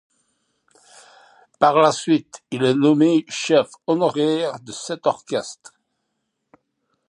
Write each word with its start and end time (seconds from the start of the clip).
Par 1.59 1.75
la 1.75 1.91
suite, 1.91 2.41
il 2.49 2.63
est 2.63 2.73
nommé 2.73 3.23
chef 3.29 3.69
honoraire 3.85 4.59
de 4.59 4.71
cet 4.71 5.05
orchestre. 5.05 5.73